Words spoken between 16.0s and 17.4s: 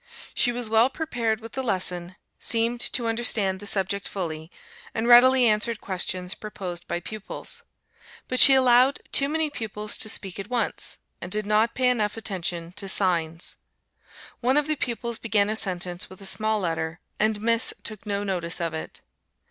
with a small letter, and